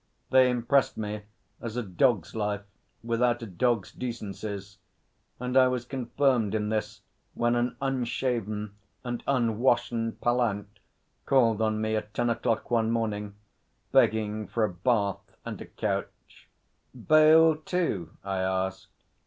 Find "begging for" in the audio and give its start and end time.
13.91-14.63